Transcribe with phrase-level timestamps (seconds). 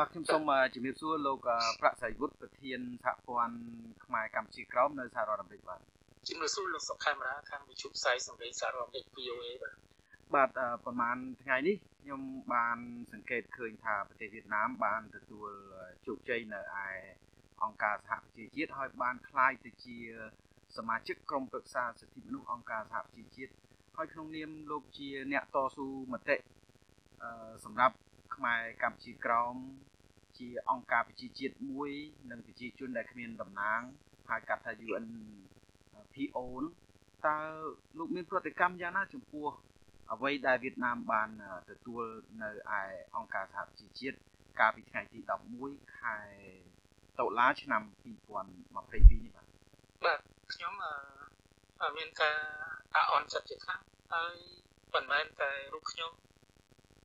[0.00, 0.42] បាទខ្ញុំសូម
[0.74, 1.38] ជំរាបសួរលោក
[1.80, 3.56] ប្រាក់សៃវុឌ្ឍប្រធានសហព័ន្ធ
[4.04, 5.80] ខ្មែរកម្ពុជាក្រោមនៅសហរដ្ឋអាមេរិកបាទ
[6.28, 9.76] ជំរាបសួរលោកសុកខេមរាខាងវិទ្យុផ្សាយសម្លេងសហរដ្ឋអាមេរិក VOA បាទ
[10.34, 10.48] បាទ
[10.84, 12.20] ប្រហែលថ្ងៃនេះខ្ញុំ
[12.54, 12.78] បាន
[13.12, 15.50] សង្កេតឃើញថាប្រទេសវៀតណាមបានទទួល
[16.06, 16.88] ជោគជ័យនៅឯ
[17.62, 19.96] អង្គការសហប្រជាជាតិហើយបានក្លាយទៅជា
[20.76, 23.52] សមាជិកក្រុមប្រឹក្សាសិទ្ធិមនុស្សអង្គការសហប្រជាជាតិ
[23.96, 26.36] ហើយក្នុងនាមលោកជាអ្នកតស៊ូមតិ
[27.64, 27.96] សម្រាប់
[28.34, 29.56] ខ្មែរកម្ពុជាក្រោម
[30.40, 31.90] ជាអង្គការប្រជាជាតិមួយ
[32.30, 33.80] និងប្រជាជនដែលគ្មានតំណាង
[34.28, 35.06] ហៅកាត់ថា UN
[36.14, 36.38] PO
[37.26, 37.38] តើ
[37.98, 39.48] លោកមានប្រតិកម្មយ៉ាងណាចំពោះ
[40.12, 41.28] អ្វីដែលវៀតណាមបាន
[41.70, 42.04] ទទួល
[42.42, 42.82] នៅឯ
[43.16, 44.16] អង្គការសហប្រជាជាតិ
[44.60, 45.18] កាលពីថ្ងៃទី
[45.58, 46.18] 11ខែ
[47.20, 49.46] តុលាឆ្នាំ2022នេះបាទ
[50.04, 50.20] បាទ
[50.52, 50.72] ខ្ញុំ
[51.96, 52.36] មានការ
[52.94, 54.36] អអន់ចិត្តជាខ្លាំងហើយ
[54.94, 56.12] មិនមែនតែរូបខ្ញុំ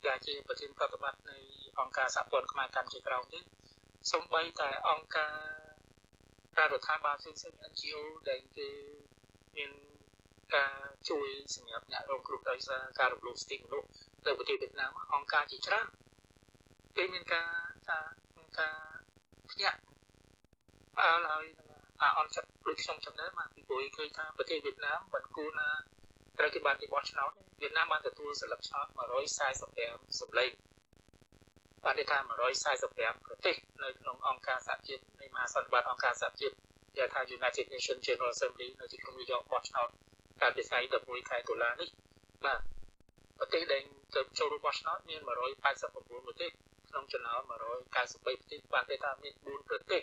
[0.08, 1.38] ដែលជាប្រធានប្រតិបត្តិនៃ
[1.80, 3.40] អង្គការសហព័ន្ធខ្មែរកម្ពុជាក្រោមទេ
[4.12, 8.70] សូម្បីតែអង្គការរដ្ឋាភិបាលផ្សេងៗ NGO ដែលគេ
[9.58, 9.72] មាន
[10.56, 10.74] ការ
[11.10, 13.90] ជួយសម្រាប់អ្នករងគ្រោះដោយសារការរំលោភសិទ្ធិមនុស្ស
[14.26, 15.88] នៅប្រទេសវៀតណាមអង្គការជាច្រើន
[16.98, 17.50] គេមានការ
[17.88, 17.98] ថា
[18.38, 18.76] មានការ
[19.52, 19.80] ភ្ញាក់
[21.00, 21.46] អើហើយ
[22.02, 25.70] អាអន់ចិត្តដូចខ្ញុំចំណេះមកពីព្រោះឃើញថាប្រទេសវៀតណាមមិនគួរណា
[26.38, 27.32] ត្រូវគេបានគេបោះឆ្នោត
[27.62, 28.86] វៀតណាមបានទទួលសិលឹកឆ្នោត
[29.34, 30.52] 145សម្លេង
[31.86, 32.18] បានគេថា
[32.72, 36.56] 145ប្រទេសនៅក្នុងអង្គការសហជាតិនៃមហាសន្និបាតអង្គការសហជាតិ
[36.98, 39.90] គេថា United Nations General Assembly នៅទីក្រុងញូវយ៉កបោះឆ្នោត
[40.42, 41.90] កាលពីថ្ងៃ11ខែតុលានេះ
[42.46, 42.60] បាទ
[43.40, 43.82] ប្រទេសដែល
[44.16, 46.50] ទៅចូលរួមបោះឆ្នោតមាន189ប្រទេស
[46.90, 50.02] ក្នុងចំណោម193ប្រទេសបានគេថាមាន4ប្រទេស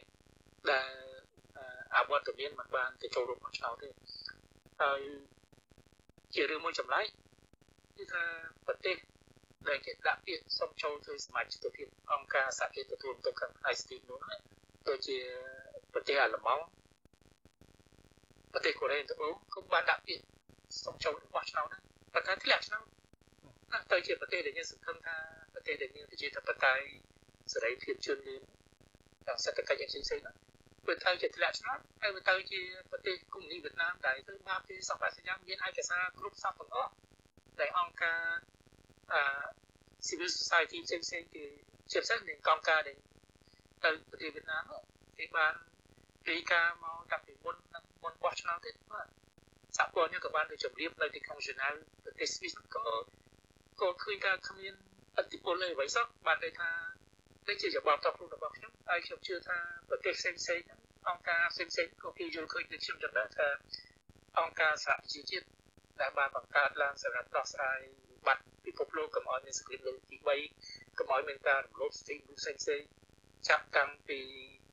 [0.70, 0.90] ដែល
[1.96, 3.88] អវត្តមានមិនបានទៅចូលរួមបោះឆ្នោតទេ
[4.82, 5.00] ហើយ
[6.34, 7.06] ជារឿងមួយចម្លែក
[7.96, 8.22] គឺថា
[8.66, 8.96] ប្រទេស
[9.68, 14.26] ដែលគេដាក់ពាក្យសុំចូលធ្វើសមាជិកភាពអង្គការសហភាពទទួលបន្ទុកខាងផ្នែកសិទ្ធិមនុស្ស
[14.88, 15.18] ដូចជា
[15.94, 16.64] ប្រទេសអាល្លឺម៉ង់
[18.52, 20.24] ប្រទេសកូរ៉េត្បូងក៏បានដាក់ពាក្យ
[20.84, 21.82] សុំចូលរបស់ឆ្នោតដែរ
[22.14, 22.84] ប៉ុន្តែធ្លាក់ឆ្នោត
[23.92, 25.16] ទៅជាប្រទេសដែលយើងសង្ឃឹមថា
[25.54, 26.84] ប្រទេសដែលមានប្រជាធិបតេយ្យ
[27.52, 28.42] សេរីភាពជឿនលឿន
[29.26, 30.24] ទាំងសេដ្ឋកិច្ចយ៉ាងផ្សេងៗ
[30.86, 36.92] វាទៅជាធ្លាក់ឆ្នោតហើយវាទៅជាប្រទេសកុម្មុយនីវៀតណាមដែលធ្វើបាបពីសពសញ្ញាមានឯកសារគ្រប់សពទាំងអស់
[37.60, 38.20] ដែលអង្គការ
[39.14, 39.22] អឺ
[40.06, 41.44] civil society ផ្សេងផ្សេងគេ
[41.92, 42.96] ជាពិសេសនឹងអង្គការដែល
[43.84, 44.72] ទៅប្រទេសវៀតណាម
[45.18, 45.54] គេបាន
[46.26, 49.06] ពីការមកតាំងពីមុននឹងមុនបោះឆ្នោតទៀតបាទ
[49.76, 51.70] សហព័ន្ធនេះក៏បានទៅជម្រាបនៅទីក្រុង Geneva
[52.04, 52.84] ប្រទេស Swiss ក៏
[53.80, 54.74] ក៏ឃើញថាគ្មាន
[55.18, 56.70] អធិបុលអ្វីសោះបានន័យថា
[57.48, 59.58] នេះជាច្បាប់តបខ្លួនរបស់ខ្ញុំហើយខ្ញុំជឿថា
[59.88, 60.60] ប្រទេសផ្សេងផ្សេង
[61.08, 63.48] អង្គការផ្សេងផ្សេងក៏គេយល់ឃើញដូចខ្ញុំចំណេះថា
[64.38, 65.46] អង្គការសហជីវជាតិ
[66.00, 68.01] ដែលបានបង្កើតឡើងសម្រាប់ដោះស្រាយបាត់
[68.66, 70.16] ពិភពលោកកុំឲ្យមានសង្គ្រាមលោកទី
[70.58, 72.82] 3កុំឲ្យមានការរំលោភសិទ្ធិមនុស្សផ្សេងផ្សេង
[73.48, 74.18] ចាប់តាំងពី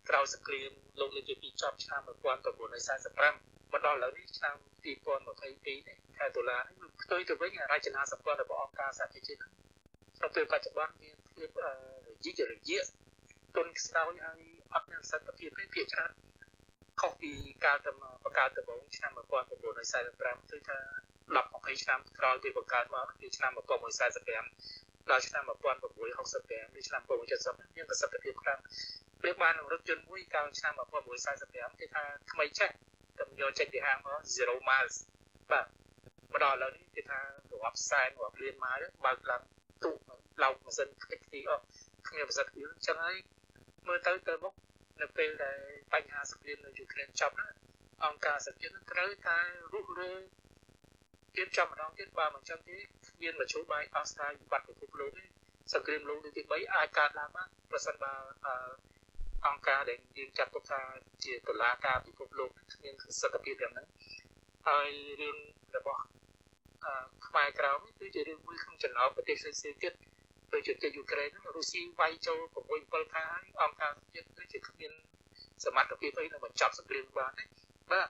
[0.09, 9.39] ក្រោយសង្គ្រាមលោកលើកទី2ចប់ឆ្នាំ1945មកដល់ឥឡូវនេះឆ្នាំ2022នេះខែតុលានេះផ្ទុយទៅវិញរចនាសម្ព័ន្ធរបស់អង្គការសហជីវជាតិ
[10.17, 11.67] ក្នុងពេលបច្ចុប្បន្នមានភាពរ
[12.25, 12.85] យៈរយៈ
[13.55, 14.41] ទុនខ្សោយហើយ
[14.73, 16.11] អត់មានសិទ្ធិភាពទេភាគច្រើន
[17.01, 17.31] ខុសពី
[17.65, 28.59] ការទៅបង្កើតដំបូងឆ្នាំ1945គឺថា10 20ឆ្នាំក្រោយពីបង្កើតមកគឺឆ្នាំ1945ដល់ឆ្នាំ1965ឬឆ្នាំ1970មានប្រសិទ្ធភាពខ្លាំង
[29.21, 30.73] ប្រៀបបាននឹងរថយន្តមួយកាលឆ្នាំ
[31.27, 32.69] 1945គេថាថ្មីចេះ
[33.17, 34.95] តែយកចេញពីហាងមក0 miles
[35.51, 35.65] បាទ
[36.31, 37.19] មកដល់ឥឡូវនេះគេថា
[37.51, 39.41] រាប់សែនរាប់លានម៉ាយបើកឡើង
[39.83, 39.91] ទូ
[40.43, 41.63] ឡោកម៉ាស៊ីនខ្ទេចខ្ទីអស់
[42.07, 43.17] គ្មានប្រសិទ្ធភាពអញ្ចឹងហើយ
[43.87, 44.53] មើលទៅទៅមុខ
[45.01, 45.59] នៅពេលដែល
[45.93, 47.47] បញ្ហាសង្គ្រាមនៅយូក្រែនចប់ណា
[48.05, 49.39] អង្គការសហជាតិត្រូវតែ
[49.73, 50.13] រុះរើ
[51.35, 55.23] ទៀតចាំម្ដងទៀតបើមិនចឹងទេគ្មានមជ្ឈបាយអស្ចារ្យវិបត្តិពិភពលោកទេ
[55.73, 58.13] សង្គ្រាមលោកលើកទី3អាចកើតឡើងបានប្រសិនបើ
[59.47, 60.81] អង្គការដែលយើងចាត់ទុកថា
[61.23, 63.87] ជាតុលាការពិភពលោកគ្មានសិទ្ធិភាពយ៉ាងហ្នឹង
[64.67, 64.89] ហើយ
[65.21, 65.37] រឿង
[65.75, 66.01] របស់
[67.27, 69.93] ខ្មែរក្រៅនេះគឺជារឿងមួយក្នុងចំណោមប្រទេសផ្សេងៗទៀត
[70.53, 72.39] ដូចជាប្រទេសយូក្រែនរុស្ស៊ីវាយចូល
[72.71, 74.91] 6 7ខែហើយអង្គការជាតិគឺជាគ្មាន
[75.65, 77.45] សមត្ថភាពអីនឹងបញ្ចប់សង្គ្រាមបានទេ
[77.91, 78.07] បាទ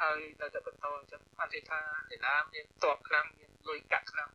[0.00, 1.78] ហើយនៅតែបន្តអញ្ចឹងអន្តរថា
[2.14, 4.30] ឯណាមានតបខ្លាំងមានលុយកាក់ខ្លាំង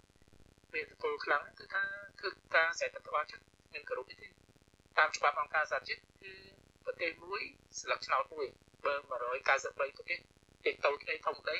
[0.74, 1.84] មានទពលខ្លាំងគឺថា
[2.22, 4.28] គឺការសេដ្ឋកិច្ចចិត្តមានគោរពទេ
[4.98, 6.34] តាមច្បាប់អង្គការសហជាតិគឺ
[6.86, 7.42] ប្រទេសមួយ
[7.80, 8.48] ស្លឹកឆ្នោតមួយ
[8.86, 8.94] បើ
[9.42, 10.19] 193ប្រទេស
[10.66, 11.58] ទេតូចអីធំអី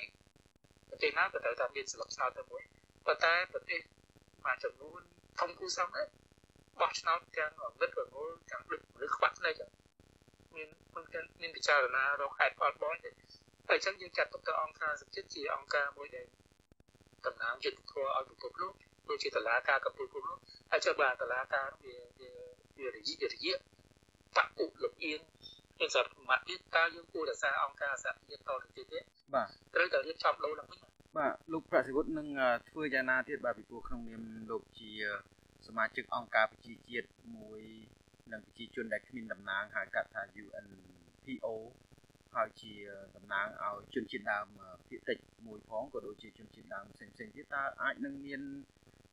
[0.90, 2.64] ប្រទេសណាក៏ត្រូវតែមានស្លឹកឆ្នោតតែមួយ
[3.06, 3.80] ប៉ុន្តែប្រទេស
[4.46, 5.02] មួយចំនួន
[5.40, 6.08] ធំគូសំដែរ
[6.80, 9.62] បោះឆ្នោតទាំងអវិតរងល់ទាំងដឹកឬខ្វាក់ភ្នែក
[10.56, 13.10] មានមានមានពិចារណារកហេតុផលបងទេ
[13.68, 16.26] ហើយអញ្ចឹងយើងចាត់ទុកទៅអង្គការសង្គមជាអង្គការមួយដែល
[17.26, 18.74] តំណាងយុទ្ធធម៌ឲ្យពិភពលោក
[19.10, 20.40] ដូចជាតឡាការកម្ពុជាពិភពលោក
[20.72, 22.30] ហើយចុះបាទតឡាការវាវា
[22.78, 23.56] វារយៈរយៈ
[24.38, 25.20] បពុលំអៀង
[25.80, 29.00] មានសារប្រមាថទៀតតើយើងគួររក្សាអង្គការសហជាតិតទៅទៀតទេ
[29.34, 30.80] បាទត្រូវតែរៀបចំលោឡើងវិញ
[31.18, 32.28] បាទលោកប្រសិទ្ធនឹង
[32.70, 34.92] ធ្វើយ៉ាងណាទៀតបាទពីព្រោះក្នុងនាមលោកជា
[35.68, 37.62] សមាជិកអង្គការប្រជាជាតិមួយ
[38.32, 41.48] និងប្រជាជនដែលគ្មានតំណាងហៅកាត់ថា UNPO
[42.36, 42.74] ហើយជា
[43.16, 44.48] តំណាងឲ្យជនជាតិដើម
[44.88, 45.18] ភាគតិច
[45.48, 48.42] មួយផងក៏ដូចជាជនជាតិដើមផ្សេងផ្សេងទៀតតើអាចនឹងមាន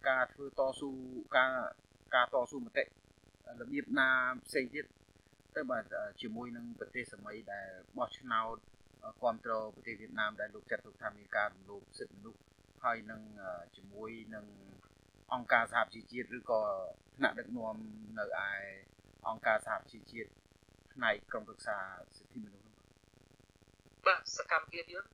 [0.08, 0.90] ការធ្វើតស៊ូ
[1.36, 1.52] ការ
[2.14, 2.84] ការតស៊ូមតិ
[3.60, 4.10] របៀបណា
[4.46, 4.84] ផ្សេងទៀត
[5.56, 5.84] ទៅបាទ
[6.22, 8.56] ជាមួយនឹងប្រទេសសម័យដែលបោះឆ្នោត
[9.20, 12.40] គ្រប់គ្រងប្រទេសវៀតណាមដែលលោកចាត់ទុកថាមានការរំលោភសិទ្ធិមនុស្ស
[12.84, 13.22] ហើយនឹង
[13.76, 14.46] ជាមួយនឹង
[15.34, 16.62] អង្គការសហប្រជាជាតិឬក៏
[17.16, 17.76] ថ្នាក់ដឹកនាំ
[18.18, 18.50] នៅឯ
[19.28, 20.30] អង្គការសហប្រជាជាតិ
[20.92, 21.78] ផ្នែកក្រមរក្សា
[22.16, 22.67] សិទ្ធិមនុស្ស
[24.08, 25.06] បាទសកម្មភាពយើង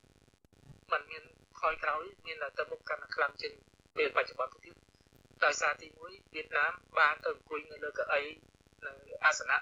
[0.92, 1.22] มันមាន
[1.58, 3.52] ថយក្រោយមានតែទៅមុខកាន់តែខ្លាំងជាង
[3.96, 4.74] ពេលបច្ចុប្បន្នទៅទៀត
[5.44, 8.22] ដោយសារទី1វៀតណាមបានទៅអង្គុយនៅលើកៅអី
[8.86, 8.92] នៅ
[9.24, 9.58] អាសនៈ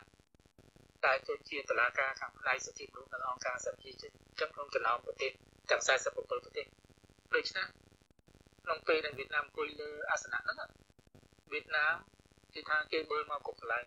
[1.04, 5.30] តែទៅជាតឡាការខាងផ្នែកសិទ្ធិមនុស្សនៅអង្គការសហជីវជាតិចឹងក្នុងចំណោមប្រទេស
[5.70, 6.66] ទាំង47ប្រទេស
[7.34, 7.66] ដូច្នេះ
[8.64, 10.70] ក្នុងពេលដែលវៀតណាមអង្គុយលើអាសនៈហ្នឹង
[11.52, 11.94] វៀតណាម
[12.54, 13.84] គេថាគេមើលមកគ្រប់កន្លែង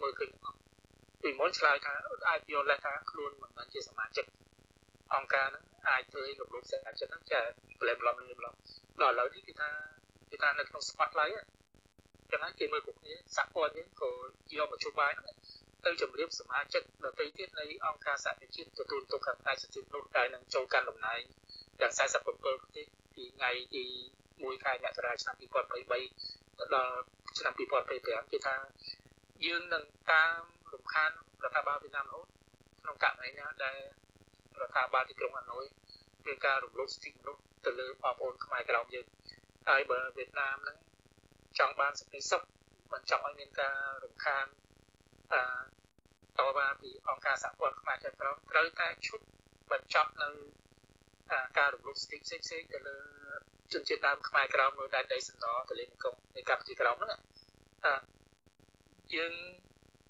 [0.00, 0.30] មើលឃើញ
[1.22, 1.94] ពីមុនឆ្លើយថា
[2.28, 4.24] អាចយល់លេសថាខ្លួនមិនមែនជាសមាជិក
[5.14, 7.40] អង្គការហ្នឹងអាចធ្វើឲ្យរំលោភសិទ្ធិចិត្តហ្នឹងចា
[7.80, 8.54] ប្លែកប្លំនេះប្លំ
[9.02, 9.70] ដល់ឥឡូវនេះគេថា
[10.30, 11.34] គេថានៅក្នុង spotlight
[12.30, 14.10] ចឹងហើយគេមើលគ្រប់គ្នាសហព័ន្ធយើងក៏
[14.56, 15.36] យកមកជួបបាយហ្នឹង
[15.84, 21.20] ទៅជម្រាបសមាជិកដទៃទៀតនៃអង្គការសហប្រជាជាតិទទួលទុកខាងផ្នែកសិទ្ធិមនុស្សដែលនឹងចូលកាន់តំណែង
[21.80, 23.84] ទាំង47ប្រទេសពីថ្ងៃទី
[24.28, 26.94] 1ខែមករាឆ្នាំ2023ដល់
[27.38, 28.56] ឆ្នាំ2025គេថា
[29.46, 30.40] យើងនឹងតាម
[30.72, 31.10] រំខាន
[31.42, 32.26] រដ្ឋាភិបាលវៀតណាមរហូត
[32.82, 33.78] ក្នុងករណីណាដែល
[34.62, 35.64] រដ្ឋាភិបាលទីក្រុងហាណូយ
[36.26, 39.06] មានការរំលោភសិទ្ធិមនុស្សទៅលើបងប្អូនខ្មែរក្រោមយើង
[39.68, 40.76] ហើយបើវៀតណាមនឹង
[41.58, 42.42] ចង់បានសេចក្តីសុខ
[42.92, 44.46] មិនចង់ឲ្យមានការរំខាន
[45.32, 45.42] អឺ
[46.38, 49.24] តវ៉ាពីអង្គការសហព័ន្ធខ្មែរក្រោមត្រូវតែឈប់
[49.72, 50.28] បញ្ចប់នៅ
[51.58, 52.98] ការរំលោភសិទ្ធិផ្សេងៗទៅលើ
[53.72, 57.20] ជនជាតិដើមខ្មែរក្រោមនៅដែនដីសណ្ដោទលេមេគង្គនៃកម្ពុជាក្រោមហ្នឹង
[57.84, 57.94] អឺ
[59.14, 59.32] យើង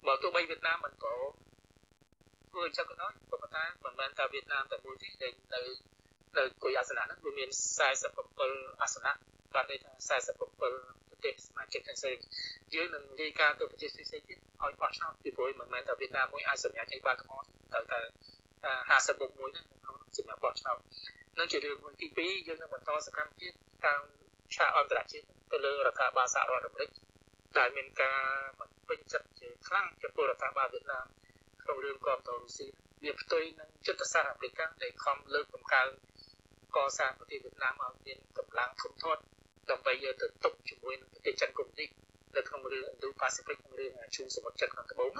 [0.07, 1.07] បើទោះបីវៀតណាមបន្ត
[2.51, 5.61] ធ្វើអញ្ចឹងក៏ដោយក៏ប៉ុន្តែមិនមែនតែវៀតណាមតែមួយទេដែលនៅ
[6.39, 7.49] នៅគយអាសនៈហ្នឹងវាមាន
[8.15, 9.13] 47អាសនៈ
[9.55, 12.17] បាទន័យថា47ប្រទេសសមាជិកផ្សេង
[12.75, 17.99] យើងនឹងនិយាយការទៅប្រទេសផ្សេងៗទៀតឲ្យបោះឆ្នោតពីព្រោះមិនមែនតែវៀតណាមមួយអាចសម្រេចអីបានទាំងអស់ត្រូវតែ
[18.91, 20.79] 50មុខមួយហ្នឹងក្នុងសម្រាប់បោះឆ្នោត
[21.39, 23.53] នឹងជារឿងមួយទី2យើងនឹងបន្តសកម្មភាព
[23.87, 24.01] តាម
[24.55, 26.91] ឆាកអន្តរជាតិទៅលើរដ្ឋាភិបាលសហរដ្ឋអាមេរិក
[27.59, 28.21] ដែលមានការ
[28.61, 31.07] មិនពេញចិត្តជាខ្លាំងចំពោះរដ្ឋាភិបាលវៀតណាម
[31.71, 32.67] ក្នុងរឿងគ្រប់តរុស្ស៊ី
[33.03, 35.93] វាផ្ទុយនឹងចិត្តសាស្ត្រអាមេរិកដែលខំលើកកម្ពស់
[36.77, 39.23] កសាងប្រទេសវៀតណាមឲ្យមានកម្លាំងធំធាត់
[39.71, 41.91] ដើម្បីយកទៅទប់ជាមួយនឹងប្រទេសចិនកុម្មុយនីស
[42.37, 45.11] នៅក្នុងរឿង Indo-Pacific ក្នុងរឿងឈូងសមុទ្រចិនខាងត្បូង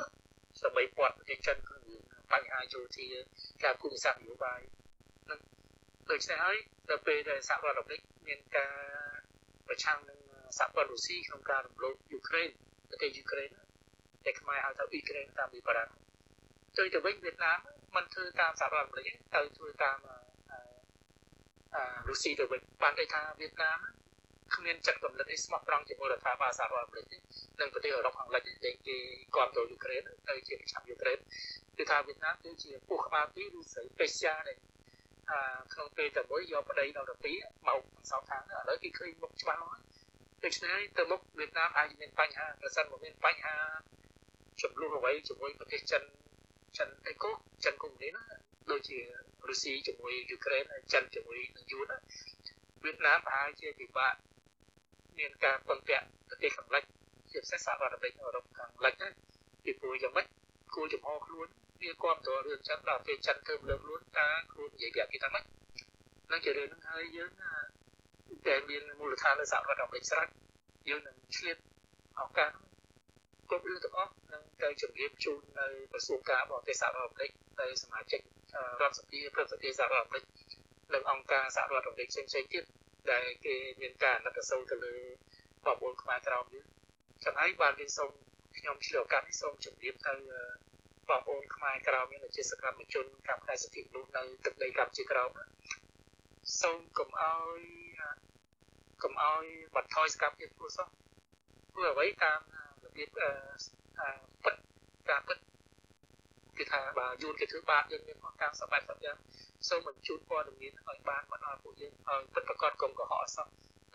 [0.65, 2.03] ដើម្បីពាត់ប្រទេសចិនក្នុងរឿង
[2.33, 3.07] បញ្ហាយោធា
[3.65, 4.61] ការគុំសាស្ត្រនយោបាយ
[5.31, 5.41] នឹង
[6.11, 6.59] ដូច្នេះហើយ
[6.91, 8.75] ដល់ពេលដែលសហរដ្ឋអាមេរិកមានការ
[9.69, 10.19] ប្រឆាំងនឹង
[10.59, 12.51] សហព័ន្ធរុស្ស៊ីក្នុងការរំលោភយូក្រែន
[12.89, 13.51] ប្រទេសយូក្រែន
[14.25, 15.91] តែខ្មែរហៅថាអ៊ុយក្រែនតាមពីបារាំង
[16.81, 17.59] ទៅទៅវិញវៀតណាម
[17.97, 19.99] មិនធ្វើតាមសហរដ្ឋអាមេរិកទៅធ្វើតាម
[21.75, 23.79] អឺរុស្ស៊ីទៅវិញបានន័យថាវៀតណាម
[24.55, 27.17] គ្មានចិត្តកំណត់អីស្មោះត្រង់ជាមួយរដ្ឋាភិបាលសហរដ្ឋអាមេរិកទេ
[27.61, 28.97] និងប្រទេសអឺរ៉ុបខាងលិចដែលគេ
[29.35, 31.19] គ្រប់គ្រងយូក្រែនទៅជាប្រចាំយូក្រែន
[31.77, 34.59] គឺថាវៀតណាមគឺជាពោះក្បាលពីរឬស្រីពេស្យាដែល
[35.31, 35.41] អឺ
[35.73, 37.33] ក្នុងពេលតែមួយយកប្តីដល់ទៅពី
[37.69, 39.81] មកសងខាងឥឡូវគេឃើញមុខច្បាស់ហើយ
[40.45, 43.57] ដូច្នេះទៅមុខវៀតណាមអាចមានបញ្ហាប្រសិនបើមានបញ្ហា
[44.63, 46.03] ចំនួនអ្វីជាមួយប្រទេសចិន
[46.79, 47.31] ចិនអីកូ
[47.65, 48.25] ចិនកុំនេះណា
[48.71, 48.99] ដូចជា
[49.49, 51.99] រុស្ស៊ីជាមួយយូក្រែនហើយចិនជាមួយនឹងយួនណា
[52.85, 54.15] វៀតណាមប្រហែលជាពិបាក
[55.19, 56.83] មានការពឹងពាក់ប្រទេសខាងលិច
[57.33, 59.09] ជាពិសេសសហរដ្ឋអាមេរិកអឺរ៉ុបខាងលិចណា
[59.65, 60.27] ពីព្រោះយ៉ាងម៉េច
[60.75, 61.47] គួរចំហខ្លួន
[61.83, 65.45] វាគ្រប់តររឿងចិនដល់ពេលចិនធ្វើលើខ្លួនតើខ្លួននិយាយប្រាប់គេថាម៉េច
[66.31, 67.31] នឹងជារឿងហ្នឹងហើយយើង
[68.47, 70.29] តែមានមូលដ្ឋាននៅសហរដ្ឋអាមេរិកស្រេច
[70.89, 71.57] យើងនឹងឆ្លៀត
[72.21, 72.51] ឱកាស
[73.51, 77.31] គ្រប់រឿងទាំងអស់នឹងទៅជម្រាបជូននៅក្រសួងការបរទេសសហរដ្ឋអាមេរិក
[77.61, 78.21] ទៅសមាជិក
[78.81, 80.25] រដ្ឋសភាព្រឹទ្ធសភាសហរដ្ឋអាមេរិក
[80.95, 82.65] និងអង្គការសហរដ្ឋអាមេរិកផ្សេងៗទៀត
[83.13, 84.95] ដែលគេមានការណតិសូរទៅលើ
[85.65, 86.65] បងប្អូនខ្មែរក្រោមនេះ
[87.25, 88.11] ចឹងហើយបានមានសូម
[88.59, 90.15] ខ្ញុំឆ្លៀតឱកាសនេះសូមជម្រាបទៅ
[91.09, 95.31] បងប្អូនខ្មែរក្រោមមានជាសកម្មជនកម្មផ្នែកសិទ្ធិមនុស្សនៅទឹកដីកម្ពុជាក្រោម
[96.63, 97.63] សូមកុំឲ្យ
[99.03, 99.45] កុំឲ្យ
[99.77, 100.89] បន្ថយសកម្មភាពព្រោះសោះ
[101.73, 102.41] ធ្វើអ្វីតាម
[102.91, 103.09] របៀប
[104.45, 104.55] ពិត
[105.11, 105.39] ការពិត
[106.59, 109.17] គឺថាបើយួនគេធ្វើបាបយើងមានតាមសបែបសត្វយ៉ាង
[109.69, 113.47] សូមបញ្ជូនព័ត៌មានឲ្យបានមកដល់ពួកយើងឲ្យពិតប្រកបកុំកុហកសោះ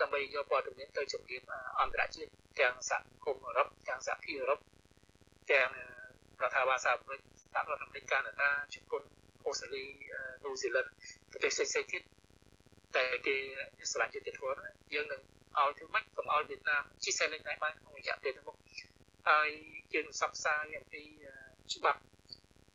[0.02, 1.42] ដើម្បីយកព័ត៌មានទៅជំរាប
[1.80, 4.60] អន្តរជាតិទាំងសហគមន៍អឺរ៉ុបទាំងសហភាពអឺរ៉ុប
[5.52, 5.70] ទាំង
[6.42, 7.24] រដ្ឋាភិបាលសហរដ្ឋ
[7.54, 9.04] សហរដ្ឋអាមេរិកកាណាដាជប៉ុន
[9.46, 9.84] អូស្ត្រាលី
[10.44, 10.90] នូហ្សេឡង់
[11.32, 12.02] ប្រទេសផ្សេងៗទៀត
[12.96, 13.36] តែគេ
[13.92, 14.58] ឆ្លាញ់យុត្តិធម៌
[14.94, 15.22] យើងនឹង
[15.60, 18.56] ឲ្យធ្វើម៉េចកុំឲ្យវៀតណាមជិះសែនលេងដែរបានក្នុងរយៈពេលទៅមុខ
[19.30, 19.50] ហើយ
[19.94, 21.04] យើងសកស្ាយអំពី
[21.74, 22.02] ច្បាប់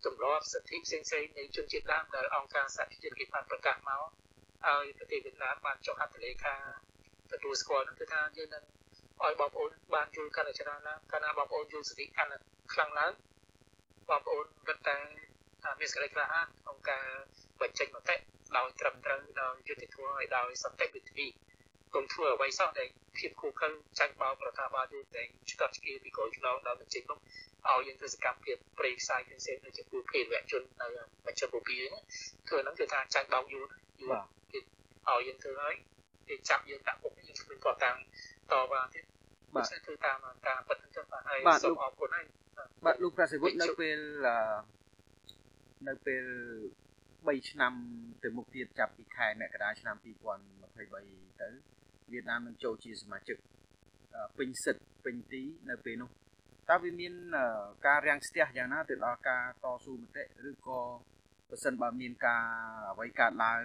[0.06, 4.02] ទម្លាប់សិទ្ធិផ្សេងៗនៃជនជាតិដើមដែលអង្គការសហជីវជាតិគេបានប្រកាសមក
[4.66, 6.54] ឲ្យប្រទេសវៀតណាមបានចុះហត្ថលេខា
[7.32, 8.64] ទទួលស្គាល់នោះគឺថាយើងនឹង
[9.24, 12.38] ឲ្យបងប្អូនបានយល់កាន់តែច្រើនឡើងកាលណាបងប្អូនយល់សិទ្ធិកាន់តែ
[12.72, 13.12] ខ្លាំងឡើង
[14.08, 14.98] បងប្អូនរឹតតែ
[15.80, 17.06] មានសេចក្តីក្លាហានក្នុងការ
[17.60, 18.16] បញ្ចេញមតិ
[18.56, 21.26] ដោយត្រឹមត្រូវដោយយុត្តិធម៌ហើយដោយសន្តិវិធី
[21.94, 27.18] កុំធ្វើអ្វីសោះដែលភាពគូខឹងចាញ់បោករដ្ឋាភិបាលយើងតែឆ្កត់ឆ្កៀពីក្រោយឆ្លងដល់បញ្ចេញនោះ
[27.68, 30.86] ឲ្យយើងធ្វើសកម្មភាពប្រេងផ្សាយផ្សេងៗដូចជាពួកភេរវជននៅ
[31.26, 32.04] បច្ចិមពពីហ្នឹង
[32.48, 33.64] ធ្វើហ្នឹងគឺថាចាញ់បោកយូរ
[34.00, 34.14] យូរ
[34.52, 34.58] គេ
[35.08, 35.74] ឲ្យយើងធ្វើហើយ
[36.28, 37.96] គេចាប់យើងដាក់គុកយើងគ្មានគាត់តាំង
[38.52, 39.04] តបានទៀត
[39.54, 40.16] បាទធ្វើតាម
[40.46, 42.24] ការពិតទៅបាទហើយសូមអរគុណហើយ
[42.84, 43.98] បាទលោកប្រសិទ្ធនៅពេល
[45.88, 46.24] នៅពេល
[47.28, 47.72] 3ឆ្នាំ
[48.22, 51.48] ទៅមុខទៀតចាប់ពីខែមករាឆ្នាំ2023ទៅ
[52.12, 53.36] វៀតណាមនឹងចូលជាសមាជិក
[54.38, 56.10] ពេញសិទ្ធពេញទីនៅពេលនោះ
[56.70, 57.12] តើវាមាន
[57.86, 60.80] ការរាំងស្ទះយ៉ាងណាទៅដល់ការតស៊ូមតិឬក៏
[61.50, 62.44] ប្រសិនបើមានការ
[62.90, 63.62] អ្វីកើតឡើង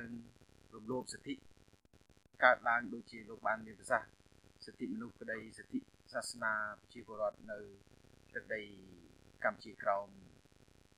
[0.76, 1.34] រំលោភសិទ្ធិ
[2.44, 4.10] កើតឡើងដូចជាលោកបានមានប្រសាសន៍
[4.66, 5.80] សិទ្ធិមនុស្សក្តីសិទ្ធិ
[6.14, 7.60] សាសនាប្រជាពលរដ្ឋនៅ
[8.36, 8.62] ទឹកដី
[9.46, 10.08] កម្ពុជាក្រោម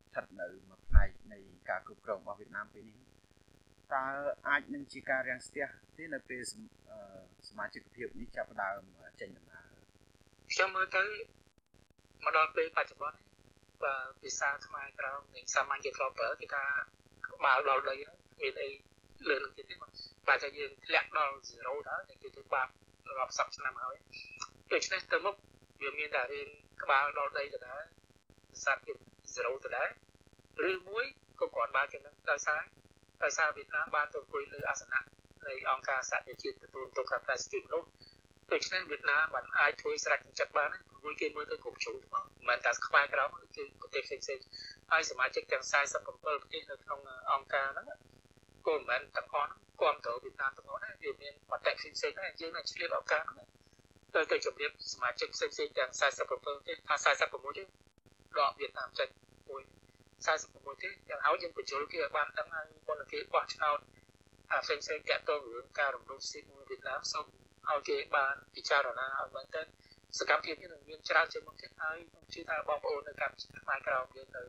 [0.10, 1.39] ស្ថិតនៅមួយផ្នែកនៃ
[1.70, 2.98] ការគ្រប់គ្រងរបស់វៀតណាមពេលនេះ
[3.94, 4.06] តើ
[4.48, 5.65] អាចនឹងជាការរាំងស្ទះ
[5.98, 6.41] ទេនៅពេល
[7.50, 8.82] សមាជិកភាពនេះចាប់ផ្ដើម
[9.20, 9.67] ចេញដំណើរ
[10.53, 11.03] ខ្ញុំមើលទៅ
[12.24, 13.20] មកដល់ពេលបច្ចុប្បន្ន
[13.84, 16.63] បាទភាសាខ្មែរក្រៅនៃសាមញ្ញគេធ្លាប់ប្រើគេថា
[17.27, 17.96] ក្បាលដល់ដី
[18.41, 18.70] មានអី
[19.29, 19.75] លើនឹងទៀតទេ
[20.27, 22.67] បាទតែយើងធ្លាក់ដល់0ដែរតែគេធ្វើបាប
[23.20, 23.96] រាប់សិបឆ្នាំហើយ
[24.74, 25.36] ដូច្នេះទៅមុខ
[25.82, 26.50] វាមានតែរឿង
[26.84, 27.82] ក្បាលដល់ដីទៅដែរ
[28.63, 28.94] សត្វគេ
[29.34, 29.89] 0ទៅដែរ
[30.70, 31.06] ឬមួយ
[31.39, 32.60] ក៏គាត់បានគេនឹងដោយសារ
[33.24, 35.00] ដោយសារវៀតណាមបានទៅអង្គុយលើអាសនៈ
[35.47, 37.83] នៃអង្គការសហប្រជាជាតិទទួលទុកការផ្លាស្ទិកនោះ
[38.51, 40.69] ដូច្នេះវៀតណាមបានអាចធ្វើស្រេចចិត្តបាន
[41.01, 43.24] ព្រោះគេមើលទៅគ្រប់ជ្រុងទាំងអស់មិនតែខ្មែរក្រៅ
[43.55, 44.45] គឺប្រទេសផ្សេងៗ
[44.91, 47.00] ហើយសមាជិកទាំង47ប្រទេសនៅក្នុង
[47.31, 47.88] អង្គការហ្នឹង
[48.67, 53.47] ក៏មិនមែនទាំងអស់គ្រប់គ្រងវៀតណាមទាំងអស់ដែរវាមានបតិផ្សេងៗដែរយើងនឹងឆ្លៀតឱកាសហ្នឹង
[54.15, 55.89] ទៅទៅជំរាបសមាជិកផ្សេងៗទាំង
[56.29, 57.65] 47ទេថា46ទេដ
[58.50, 59.09] កវៀតណាមចេញ
[59.50, 59.62] មួយ
[60.25, 63.79] 46ទេយ៉ាងហើយយើងបញ្ជូលគេឲ្យបានដឹងហើយមុនគេបោះឆ្នោត
[64.51, 67.25] អាផ្សេងផ្សេងតាក់ទងរឿងការរំលោភសិទ្ធិមួយវៀតណាមសូម
[67.69, 69.62] ឲ្យគេបានពិចារណាឲ្យមែនតើ
[70.19, 74.43] សកម្មភាពនេះនឹងមានច្រើនជាងមុនទៀតហើយខ្ញុំជឿថាបងប្អូននៅកម្ពុជាខ្មែរក្រៅយើងនៅ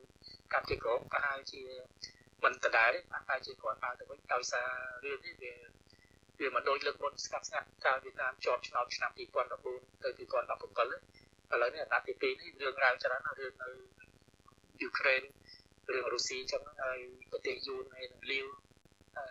[0.53, 1.63] កម្ពុជាក្រមប្រហែលជា
[2.45, 4.69] មិនដដែលទេប្រហែលជាគាត់បានទៅវិញដោយសារ
[5.05, 5.55] រឿងនេះវា
[6.39, 13.71] វាមិនដូចលើកមុនស្កាត់ស្ងាត់កាលវៀតណាមជាប់ឆ្នោតឆ្នាំ2014ទៅ2017ឥឡូវនេះអាណត្តិទី2នេះរឿងរ៉ាវច្រើនរឿងនៅ
[14.83, 15.23] យូក្រែន
[15.93, 16.99] រឿងរុស្ស៊ីចឹងហើយ
[17.31, 18.47] ប្រទេសយួនហើយនឹងលាវ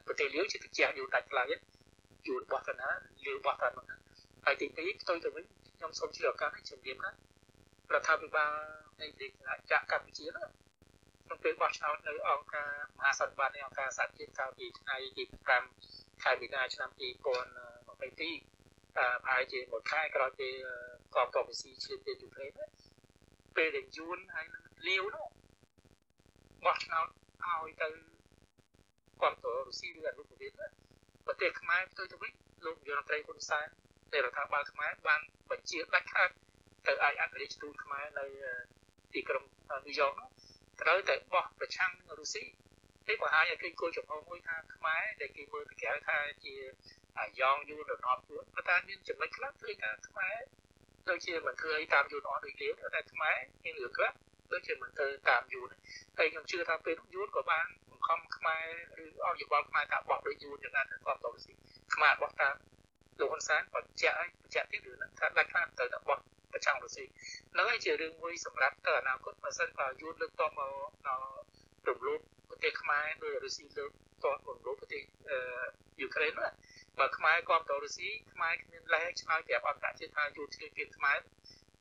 [0.08, 1.48] ប្រទេសលាវជាតិចយួនដាច់ខ្លាំង
[2.28, 2.90] យួនបោះទៅណា
[3.26, 3.96] លាវបោះទៅណា
[4.46, 5.44] ហើយទី2ផ្ទុយទៅវិញ
[5.78, 8.54] ខ្ញុំសូមជឿឱកាសនេះជំរាបណារដ្ឋាភិបាល
[9.02, 9.30] នៃប្រទេស
[9.72, 10.44] ចាក់កម្ពុជាណា
[11.26, 15.24] ក្នុងពេលបោះឆ្នោតនៅអង្គការមហាសន្និបាតនៃអង្គការសហជាតិកាលពីថ្ងៃទី
[15.74, 20.54] 5ខែមីនាឆ្នាំ2022ប្រហែលជាមួយខែក្រោយពេល
[21.16, 22.52] កងទ័ពរុស្ស៊ីឈ្លានពានយូក្រែន
[23.56, 25.27] ពេលដែលយួនហើយនឹងលាវនោះ
[26.68, 27.08] បោះឆ្នោត
[27.46, 27.88] ឲ្យទៅ
[29.22, 30.52] គ្រប់គ្រងរុស្ស៊ីឬអនុប្រវេទ
[31.26, 32.32] ប្រទេសខ្មែរផ្ទុយទៅវិញ
[32.66, 33.68] លោកនាយរដ្ឋមន្ត្រីហ៊ុនសែន
[34.14, 36.30] នៃរដ្ឋាភិបាលខ្មែរបានបញ្ជាដាច់ខាត
[36.88, 38.26] ទៅឲ្យអគ្គរដ្ឋទូតខ្មែរនៅ
[39.14, 40.30] ទីក្រុងញូវយ៉កនោះ
[40.82, 42.44] ត្រូវតែបោះប្រឆាំងនឹងរុស្ស៊ី
[43.08, 46.56] គេបង្ហាញឲ្យគេគោលចំហមួយថាខ្មែរដែលគេមើលទៅក្រៅថាជា
[47.40, 50.38] យ៉ងយួនរណបខ្លួនប៉ុន្តែមានចំណុចខ្លះគឺថាខ្មែរ
[51.10, 54.12] ដូចជាមិនធ្វើអីតាមយួនអស់ដូចលាតែខ្មែរមានរឿងខ្លះ
[54.52, 55.70] ដូចជាមិនធ្វើតាមយួន
[56.18, 58.66] ហើយខ្ញុំជឿថាពេលនោះយួនក៏បានបង្ខំខ្មែរ
[59.04, 61.54] ឬអស់យោបល់ខ្មែរថាបោះដូចយួនយ៉ាងណាទៅគាត់ទៅស៊ី
[61.96, 62.56] ខ្មែរបោះតាម
[63.20, 66.18] លោកហ៊ុនសែនបញ្ជាក់ឲ្យបញ្ជាក់ទៀតរឿងហ្នឹងថាដាច់ខាតទៅតែបោះ
[66.54, 67.06] ប្រចាំរុស្ស៊ី
[67.54, 70.74] ហ្នឹងហើយជារឿងមួយសម្រាប់ទៅអនាគតបើសិនបើយួនលើកតបមក
[71.08, 71.30] ដល់
[71.88, 73.92] រំលោភប្រទេសខ្មែរដោយរុស្ស៊ីលើក
[74.24, 75.04] តបរំលោភប្រទេស
[76.02, 76.48] យូក្រែនណា
[77.00, 81.20] បើខ្មែរគ្រប់តរុស្ស៊ីខ្មែរគ្មានលេខឆ្លើយប្រាប់អន្តរជាតិថាយួនឆ្លៀតពីខ្មែរ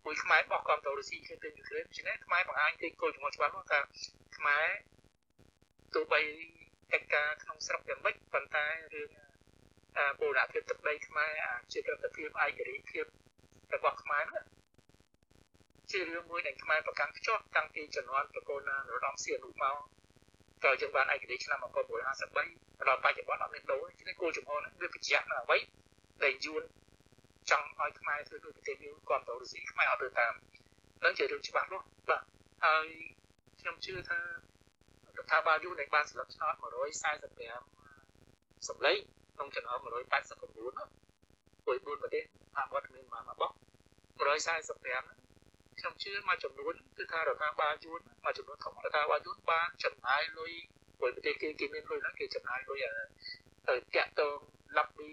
[0.06, 3.80] មួយខ្មែរបោះគ្រប់តរុស្ស៊ីឆ្លៀតពីយូក្រែនដូច្នេះខ្មែរបង្ហាញពីគោលចំហច្បាស់មកថា
[4.36, 4.66] ខ្មែរ
[5.94, 6.20] ទោះបី
[6.92, 9.10] កិច្ចការក្នុងស្រុកយ៉ាងម៉េចប៉ុន្តែរឿង
[10.20, 11.32] បូរណភាពទឹកដីខ្មែរ
[11.72, 13.04] ជាក្រតិភាពឯករាជ្យភាព
[13.75, 14.42] របស់ខ្មែរនោះ
[15.90, 19.76] ជារឿងមួយដែលខ្មែរប្រកាន់ខ្ជាប់តាំងពីជំនាន់ប្រកូលណានរោត្តមសីហនុមក
[20.64, 21.58] តើយើងបានឯករាជ្យឆ្នាំ
[22.22, 25.58] 1953ដល់បច្ចុប្បន្នអត់មានដូរទេគោលចំហនេះវាបញ្ជាក់នៅអ្វី
[26.25, 26.62] ដែលយួន
[27.50, 30.33] ចង់ឲ្យខ្មែរធ្វើដូចប្រទេសយើងគ្រប់តរុស្ស៊ីខ្មែរអត់ធ្វើតាម
[31.05, 32.23] នឹងជារឿងច្បាស់លាស់បាទ
[32.65, 32.87] ហើយ
[33.61, 34.25] ខ្ញុំជឿថារ
[35.25, 36.65] ដ្ឋាភិបាលយូរនៃបានស្លឹកឆ្នោត145
[38.69, 38.99] សម្លេង
[39.35, 40.87] ក្នុងចំណោម189នោះ
[41.65, 42.25] ពួយ4ប្រទេស
[42.57, 43.50] អាវត្តមានបានមកបោះ
[44.17, 50.53] 145ខ្ញុំជឿមួយចំនួនគឺថារដ្ឋាភិបាលយួនមួយចំនួនធំរដ្ឋាភិបាលយួនបានចំណាយលុយ
[50.99, 52.79] ព្រោះប្រទេសគេគេមានលុយណាគេចំណាយលុយ
[53.69, 54.37] ទៅតាក់ទង
[54.76, 55.12] lobby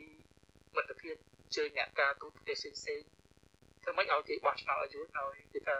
[0.75, 1.15] មិត្តភាព
[1.55, 3.05] ជើញអ្នកការទូតប្រទេសផ្សេងៗ
[3.83, 5.75] ធ្វើម៉េចឲ្យគេបោះឆ្នោតឲ្យយួនឲ្យគេថា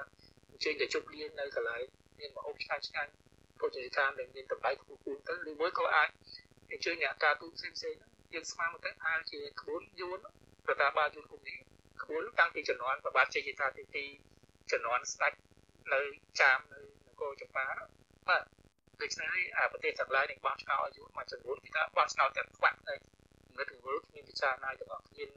[0.50, 1.84] អញ្ជើញទៅជប់លៀងនៅកន្លែង
[2.20, 3.12] មានមកអុកឆ្ងាញ់ឆ្ងាញ់
[3.60, 6.10] ភោជនីយដ្ឋានដែលមានតម្លៃខ្ពស់ខ្ពស់ទៅឬមួយក៏អាច
[6.72, 7.96] អញ្ជើញអ្នកការទូតផ្សេងផ្សេង
[8.34, 10.20] យើងស្មានមកទៅអាចជាក្បួនយួន
[10.70, 11.58] រដ្ឋាភិបាលយួនគុំនេះ
[12.04, 15.34] ក្បួនតាំងពីជំនាន់ប្របាទជ័យយាត្រាទី2ជំនាន់ស្ដេច
[15.94, 16.02] នៅ
[16.42, 17.66] ចាមនៅនគរចម្ប៉ា
[18.28, 18.44] បាទ
[19.02, 19.28] ដូច្នេះ
[19.58, 22.96] ហើយប្រទេសទាំងឡាយនឹងបោះឆ្នោតឲ្យយួនមួយចំនួនគេថាបោះឆ្នោតទាំងខ្វាក់ទៅ
[23.58, 25.30] ងឹតងល់គ្មានពិចារណាទាំងអស់គ្មាន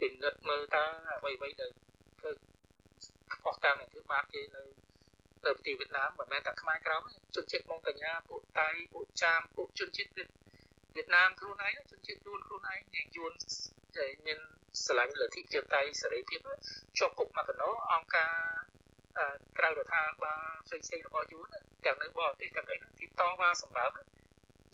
[0.00, 0.84] ពិនិត្យមើលតើ
[1.18, 1.70] អ្វីអ្វីដែល
[2.20, 2.30] ធ្វើ
[3.42, 4.62] ខុសតាមនឹងធ្វើបាបគេនៅ
[5.44, 7.02] នៅប្រទេសវៀតណាមមិនមែនតែខ្មែរក្រម
[7.34, 10.10] ជនជាតិម៉ុងតាញ៉ាពួកតៃពួកចាមពួកជនជាតិ
[10.94, 13.32] វៀតណាមខ្លួនឯងជនជាតិយួនខ្លួនឯងយ៉ាងយួន
[13.98, 14.38] ដែលមាន
[14.84, 16.40] ស្រឡាញ់លទ្ធិប្រជាធិបតេយ្យសេរីភាព
[16.98, 18.32] ជាប់គុកមកកណោអង្គការ
[19.58, 21.46] ក្រៅរដ្ឋាភិបាលផ្សេងផ្សេងរបស់យួន
[21.84, 23.94] ទាំងនៅបរទេសទាំងអីទីតវ៉ាសម្រាប់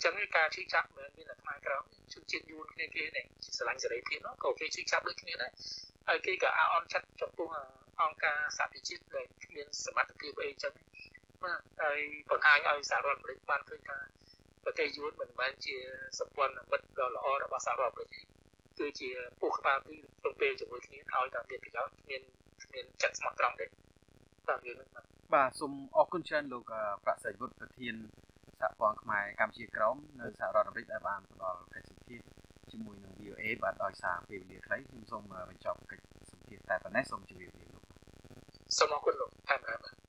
[0.05, 3.27] ចឹងការជិះចាប់មិនមានតែខ្មែរក្រមជនជាតិយួនគ្នាគេដែល
[3.57, 5.53] ស្រឡាញ់សេរីភាពនោះក៏គេជិះចាប់ដូចគ្នាដែរ
[6.09, 7.49] ហើយគេក៏អន់ចិត្តចំពោះ
[8.03, 10.73] អង្គការសហប្រជាជាតិដែលគ្មានសមត្ថភាពអីចឹង
[11.43, 13.99] បាទហើយបង្ហាញឲ្យសហរដ្ឋអាមេរិកបានឃើញថា
[14.65, 15.77] ប្រទេសយួនមិនមែនជា
[16.19, 18.21] សម្ព័ន្ធមិត្តដ៏ល្អរបស់សហរដ្ឋអាមេរិកទេ
[18.79, 22.23] គឺជាពោះក្បាលពីរក្នុងពេលជាមួយគ្នាឲ្យតែមានប្រយោជន៍មាន
[22.75, 23.67] មានចិត្តស្មោះត្រង់ទេ
[24.49, 25.05] បាទយើងបាទ
[25.35, 26.63] បាទសូមអរគុណច្រើនលោក
[27.05, 27.95] ប្រាក់សីវុឌ្ឍប្រធាន
[28.61, 32.21] សហព័ន្ធខ្មែរកម្ពុជាក្រមនៅសហរដ្ឋអាមេរិកដែលបានផ្ដល់កិច្ចសម្ភារ
[32.73, 37.85] ជាមួយនឹង VOA បាទដោយសារពេលវេលាខ្លីខ្ញុំសូមបញ្ចប់កិច្ចសម្ភារតែប៉ុណ្ណេះសូមជម្រាបលាលោក
[38.79, 40.00] សូមអរគុណលោកតាមបាទ